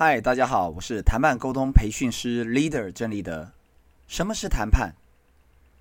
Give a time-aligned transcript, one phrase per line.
[0.00, 3.50] 嗨，大家好，我是谈判沟通培训师 Leader 郑立德。
[4.06, 4.94] 什么是谈判？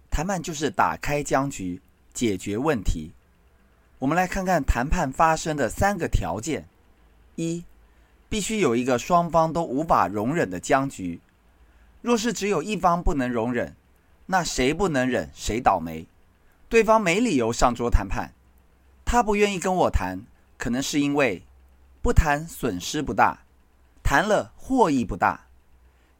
[0.10, 1.80] 谈判就是打开僵局，
[2.16, 3.12] 解决问题。
[4.00, 6.66] 我们来看看谈判发生的三个条件：
[7.36, 7.64] 一，
[8.28, 11.20] 必须有一个双方都无法容忍的僵局。
[12.02, 13.76] 若是只有一方不能容忍，
[14.26, 16.08] 那谁不能忍谁倒霉。
[16.68, 18.34] 对方没理由上桌谈判，
[19.06, 20.22] 他不愿意跟我谈，
[20.58, 21.44] 可能是因为
[22.02, 23.44] 不谈损失不大。
[24.10, 25.48] 谈了获益不大，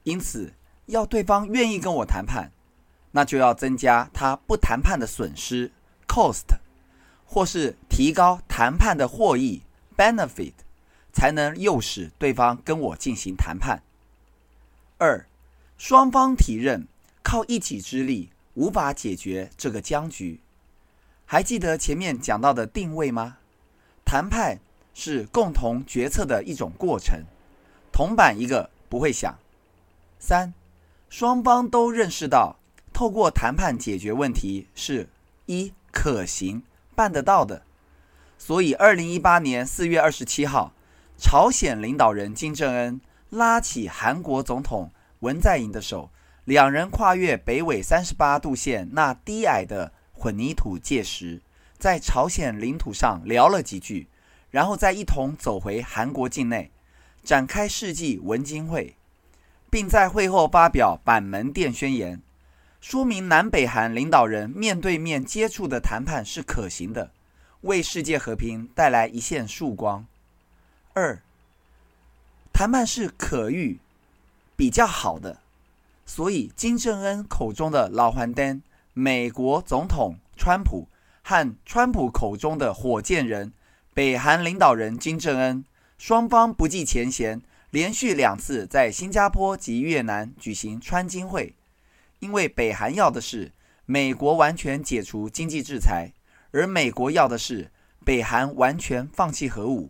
[0.04, 0.52] 因此
[0.88, 2.52] 要对方愿意跟我谈判，
[3.12, 5.72] 那就要增加他不谈判的损失
[6.06, 6.58] （cost），
[7.26, 9.62] 或是提高谈判的获益
[9.96, 10.52] （benefit），
[11.14, 13.82] 才能诱使对方跟我进行谈判。
[14.98, 15.26] 二，
[15.78, 16.90] 双方体认
[17.24, 20.42] 靠一己之力无法解决这个僵局。
[21.26, 23.38] 还记得前面讲到的定位吗？
[24.04, 24.60] 谈判
[24.94, 27.24] 是共同决策的一种过程。
[27.98, 29.40] 铜板一个不会响。
[30.20, 30.54] 三，
[31.10, 32.60] 双方都认识到，
[32.94, 35.10] 透过谈判解决问题是
[35.48, 36.62] 一可行
[36.94, 37.64] 办得到的。
[38.38, 40.74] 所以，二零一八年四月二十七号，
[41.18, 46.12] 朝鲜领导人金正恩拉起韩国总统文在寅的手，
[46.46, 51.42] 两人跨越北纬三十八度线那低矮的混凝土界石，
[51.80, 54.08] 在朝鲜领土上聊了几句，
[54.52, 56.70] 然后再一同走回韩国境内。
[57.28, 58.96] 展开世纪文经会，
[59.70, 62.22] 并在会后发表板门店宣言，
[62.80, 67.12] 说明南北韩领导人面对面接触的谈判是可行的，
[67.64, 70.06] 为世界和平带来一线曙光。
[70.94, 71.22] 二，
[72.54, 73.80] 谈判是可遇
[74.56, 75.42] 比较好的，
[76.06, 78.62] 所以金正恩口中的老黄灯，
[78.94, 80.88] 美国总统川普
[81.22, 83.52] 和川普口中的火箭人，
[83.94, 85.66] 北韩领导人金正恩。
[85.98, 91.56] 双方不计前嫌，连续两次在新加坡及越南举行川金会，
[92.20, 93.52] 因为北韩要的是
[93.86, 96.12] 美国完全解除经济制裁，
[96.52, 97.72] 而美国要的是
[98.06, 99.90] 北韩完全放弃核武。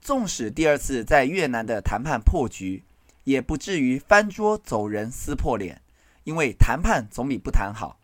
[0.00, 2.82] 纵使第二次在越南的谈判破局，
[3.22, 5.80] 也不至于翻桌走人、撕破脸，
[6.24, 7.98] 因为谈判总比不谈好。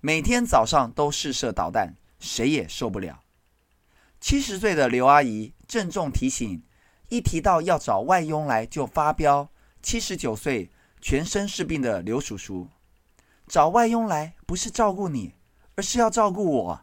[0.00, 3.22] 每天早上都试射导弹，谁也受不了。
[4.20, 6.60] 七十岁的刘阿姨郑重提醒。
[7.10, 9.48] 一提到要找外佣来，就发飙。
[9.82, 12.68] 七十九岁、全身是病的刘叔叔，
[13.48, 15.34] 找外佣来不是照顾你，
[15.74, 16.80] 而是要照顾我。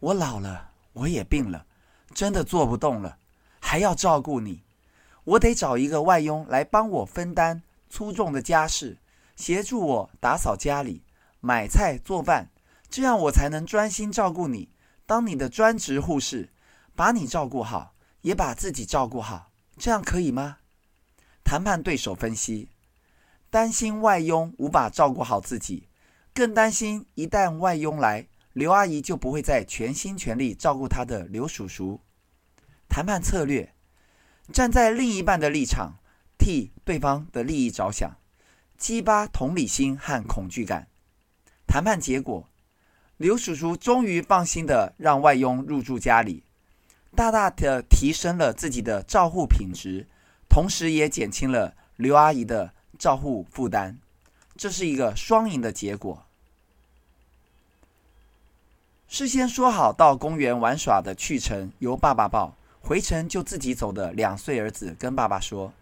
[0.00, 1.64] 我老了，我也病了，
[2.12, 3.16] 真的做不动了，
[3.60, 4.62] 还要照顾你。
[5.24, 8.98] 我得找一个外佣来帮我分担粗重的家事，
[9.36, 11.02] 协助我打扫家里、
[11.40, 12.50] 买菜做饭，
[12.90, 14.68] 这样我才能专心照顾你，
[15.06, 16.50] 当你的专职护士，
[16.94, 19.51] 把你照顾好，也把自己照顾好。
[19.78, 20.58] 这样可以吗？
[21.44, 22.68] 谈判对手分析：
[23.50, 25.88] 担心外佣无法照顾好自己，
[26.32, 32.00] 更担心一旦外佣来，刘阿姨就不会再全心全力照顾她的刘叔叔。
[32.88, 33.74] 谈判策略：
[34.52, 35.98] 站在另一半的立场，
[36.38, 38.16] 替对方的利益着想，
[38.78, 40.88] 激发同理心和恐惧感。
[41.66, 42.48] 谈判结果：
[43.16, 46.44] 刘叔叔终于放心的让外佣入住家里。
[47.14, 50.06] 大大的提升了自己的照护品质，
[50.48, 53.96] 同时也减轻了刘阿姨的照护负担，
[54.56, 56.24] 这是一个双赢的结果。
[59.08, 65.74] 事先说好到公园玩耍的去程由爸爸报，回程就自己走的两岁儿子跟爸爸说：“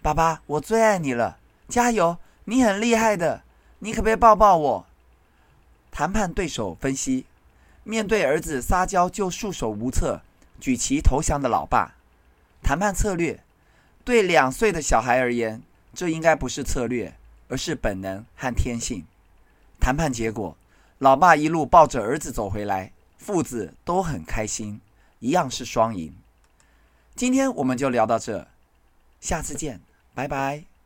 [0.00, 3.42] 爸爸，我最爱你了，加油，你很厉害的，
[3.80, 4.86] 你可别抱抱我？”
[5.90, 7.26] 谈判对手分析：
[7.82, 10.22] 面对儿子撒娇就束手无策。
[10.60, 11.94] 举旗投降的老爸，
[12.62, 13.42] 谈判策略
[14.04, 15.62] 对两岁的小孩而言，
[15.94, 17.14] 这应该不是策略，
[17.48, 19.04] 而是本能和天性。
[19.80, 20.56] 谈判结果，
[20.98, 24.80] 老爸一路抱着儿子走回来，父子都很开心，
[25.20, 26.14] 一样是双赢。
[27.14, 28.48] 今天我们就聊到这，
[29.20, 29.80] 下次见，
[30.14, 30.77] 拜拜。